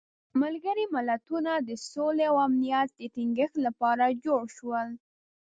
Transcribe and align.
ملګري 0.41 0.85
ملتونه 0.95 1.51
د 1.59 1.69
سولې 1.91 2.25
او 2.31 2.35
امنیت 2.47 2.89
د 2.95 3.01
تینګښت 3.15 3.55
لپاره 3.65 4.05
جوړ 4.25 4.43
شول. 4.57 4.87